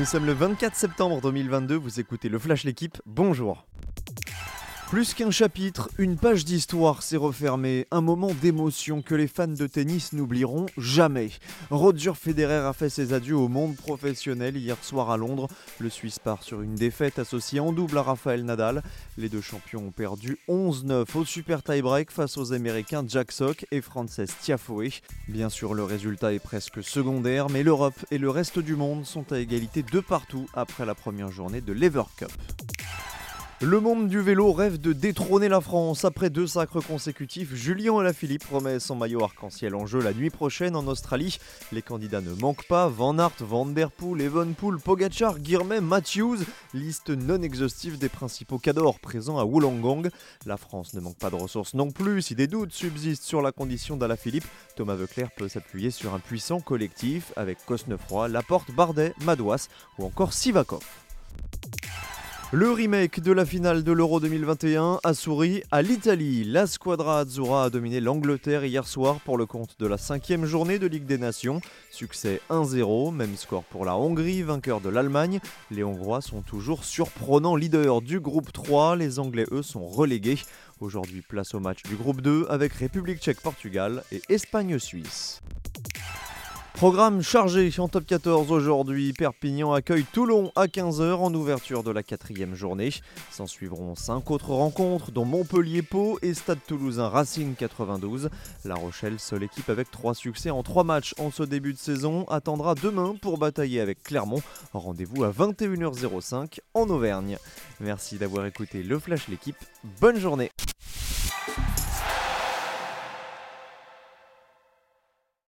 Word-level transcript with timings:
Nous 0.00 0.06
sommes 0.06 0.24
le 0.24 0.32
24 0.32 0.74
septembre 0.74 1.20
2022, 1.20 1.74
vous 1.74 2.00
écoutez 2.00 2.30
le 2.30 2.38
Flash 2.38 2.64
L'équipe, 2.64 3.02
bonjour. 3.04 3.66
Plus 4.90 5.14
qu'un 5.14 5.30
chapitre, 5.30 5.88
une 5.98 6.16
page 6.16 6.44
d'histoire 6.44 7.04
s'est 7.04 7.16
refermée, 7.16 7.86
un 7.92 8.00
moment 8.00 8.34
d'émotion 8.42 9.02
que 9.02 9.14
les 9.14 9.28
fans 9.28 9.46
de 9.46 9.68
tennis 9.68 10.12
n'oublieront 10.12 10.66
jamais. 10.76 11.30
Roger 11.70 12.14
Federer 12.16 12.66
a 12.66 12.72
fait 12.72 12.88
ses 12.88 13.12
adieux 13.12 13.36
au 13.36 13.46
monde 13.46 13.76
professionnel 13.76 14.56
hier 14.56 14.76
soir 14.82 15.12
à 15.12 15.16
Londres. 15.16 15.46
Le 15.78 15.90
Suisse 15.90 16.18
part 16.18 16.42
sur 16.42 16.60
une 16.60 16.74
défaite 16.74 17.20
associée 17.20 17.60
en 17.60 17.72
double 17.72 17.98
à 17.98 18.02
Rafael 18.02 18.44
Nadal. 18.44 18.82
Les 19.16 19.28
deux 19.28 19.40
champions 19.40 19.86
ont 19.86 19.92
perdu 19.92 20.38
11-9 20.48 21.06
au 21.16 21.24
super 21.24 21.62
tie-break 21.62 22.10
face 22.10 22.36
aux 22.36 22.52
Américains 22.52 23.04
Jack 23.06 23.30
Sock 23.30 23.66
et 23.70 23.82
Frances 23.82 24.20
Tiafoe. 24.42 25.02
Bien 25.28 25.50
sûr, 25.50 25.74
le 25.74 25.84
résultat 25.84 26.32
est 26.32 26.40
presque 26.40 26.82
secondaire, 26.82 27.48
mais 27.48 27.62
l'Europe 27.62 28.04
et 28.10 28.18
le 28.18 28.28
reste 28.28 28.58
du 28.58 28.74
monde 28.74 29.06
sont 29.06 29.32
à 29.32 29.38
égalité 29.38 29.84
de 29.84 30.00
partout 30.00 30.48
après 30.52 30.84
la 30.84 30.96
première 30.96 31.30
journée 31.30 31.60
de 31.60 31.72
l'Ever 31.72 32.02
Cup. 32.16 32.32
Le 33.62 33.78
monde 33.78 34.08
du 34.08 34.22
vélo 34.22 34.54
rêve 34.54 34.80
de 34.80 34.94
détrôner 34.94 35.50
la 35.50 35.60
France. 35.60 36.06
Après 36.06 36.30
deux 36.30 36.46
sacres 36.46 36.80
consécutifs, 36.80 37.54
Julien 37.54 37.98
Alaphilippe 37.98 38.46
remet 38.50 38.80
son 38.80 38.96
maillot 38.96 39.22
arc-en-ciel 39.22 39.74
en 39.74 39.84
jeu 39.84 40.00
la 40.00 40.14
nuit 40.14 40.30
prochaine 40.30 40.74
en 40.74 40.86
Australie. 40.86 41.36
Les 41.70 41.82
candidats 41.82 42.22
ne 42.22 42.32
manquent 42.32 42.66
pas 42.66 42.88
Van 42.88 43.18
Aert, 43.18 43.34
Van 43.40 43.66
Der 43.66 43.90
Poel, 43.90 44.22
Evenpool, 44.22 44.80
Pogacar, 44.80 45.38
Guirmet, 45.40 45.82
Matthews. 45.82 46.38
Liste 46.72 47.10
non 47.10 47.42
exhaustive 47.42 47.98
des 47.98 48.08
principaux 48.08 48.58
cadors 48.58 48.98
présents 48.98 49.36
à 49.36 49.44
Wollongong. 49.44 50.08
La 50.46 50.56
France 50.56 50.94
ne 50.94 51.00
manque 51.00 51.18
pas 51.18 51.28
de 51.28 51.36
ressources 51.36 51.74
non 51.74 51.90
plus. 51.90 52.22
Si 52.22 52.34
des 52.34 52.46
doutes 52.46 52.72
subsistent 52.72 53.24
sur 53.24 53.42
la 53.42 53.52
condition 53.52 53.98
d'Alaphilippe, 53.98 54.46
Thomas 54.74 54.94
Veuclair 54.94 55.28
peut 55.36 55.48
s'appuyer 55.48 55.90
sur 55.90 56.14
un 56.14 56.18
puissant 56.18 56.60
collectif 56.60 57.34
avec 57.36 57.58
Cosnefroy, 57.66 58.28
Laporte, 58.28 58.70
Bardet, 58.70 59.12
Madouas 59.20 59.68
ou 59.98 60.06
encore 60.06 60.32
Sivakov. 60.32 60.80
Le 62.52 62.72
remake 62.72 63.20
de 63.20 63.30
la 63.30 63.46
finale 63.46 63.84
de 63.84 63.92
l'Euro 63.92 64.18
2021 64.18 64.98
a 65.04 65.14
souri 65.14 65.62
à 65.70 65.82
l'Italie. 65.82 66.42
La 66.42 66.66
squadra 66.66 67.20
Azzurra 67.20 67.62
a 67.62 67.70
dominé 67.70 68.00
l'Angleterre 68.00 68.64
hier 68.64 68.88
soir 68.88 69.20
pour 69.20 69.38
le 69.38 69.46
compte 69.46 69.76
de 69.78 69.86
la 69.86 69.96
cinquième 69.96 70.46
journée 70.46 70.80
de 70.80 70.88
Ligue 70.88 71.06
des 71.06 71.16
Nations. 71.16 71.60
Succès 71.92 72.40
1-0, 72.50 73.14
même 73.14 73.36
score 73.36 73.62
pour 73.62 73.84
la 73.84 73.96
Hongrie, 73.96 74.42
vainqueur 74.42 74.80
de 74.80 74.88
l'Allemagne. 74.88 75.38
Les 75.70 75.84
Hongrois 75.84 76.22
sont 76.22 76.40
toujours 76.40 76.82
surprenants 76.82 77.54
leaders 77.54 78.00
du 78.00 78.18
groupe 78.18 78.52
3. 78.52 78.96
Les 78.96 79.20
Anglais, 79.20 79.46
eux, 79.52 79.62
sont 79.62 79.86
relégués. 79.86 80.40
Aujourd'hui, 80.80 81.22
place 81.22 81.54
au 81.54 81.60
match 81.60 81.84
du 81.84 81.94
groupe 81.94 82.20
2 82.20 82.46
avec 82.50 82.72
République 82.72 83.20
tchèque-Portugal 83.20 84.02
et 84.10 84.22
Espagne-Suisse. 84.28 85.40
Programme 86.80 87.20
chargé 87.20 87.70
en 87.76 87.88
top 87.88 88.06
14 88.06 88.50
aujourd'hui. 88.50 89.12
Perpignan 89.12 89.74
accueille 89.74 90.06
Toulon 90.10 90.50
à 90.56 90.64
15h 90.64 91.16
en 91.16 91.34
ouverture 91.34 91.82
de 91.82 91.90
la 91.90 92.02
quatrième 92.02 92.54
journée. 92.54 92.88
S'en 93.30 93.46
suivront 93.46 93.94
5 93.94 94.30
autres 94.30 94.54
rencontres 94.54 95.10
dont 95.10 95.26
Montpellier-Pau 95.26 96.18
et 96.22 96.32
Stade 96.32 96.60
Toulousain 96.66 97.08
Racing 97.08 97.54
92. 97.54 98.30
La 98.64 98.76
Rochelle, 98.76 99.20
seule 99.20 99.42
équipe 99.42 99.68
avec 99.68 99.90
3 99.90 100.14
succès 100.14 100.48
en 100.48 100.62
3 100.62 100.84
matchs 100.84 101.14
en 101.18 101.30
ce 101.30 101.42
début 101.42 101.74
de 101.74 101.78
saison, 101.78 102.24
attendra 102.30 102.74
demain 102.74 103.14
pour 103.20 103.36
batailler 103.36 103.82
avec 103.82 104.02
Clermont. 104.02 104.40
Rendez-vous 104.72 105.24
à 105.24 105.30
21h05 105.30 106.60
en 106.72 106.88
Auvergne. 106.88 107.36
Merci 107.80 108.16
d'avoir 108.16 108.46
écouté 108.46 108.82
le 108.82 108.98
Flash 108.98 109.28
l'équipe. 109.28 109.58
Bonne 110.00 110.18
journée 110.18 110.50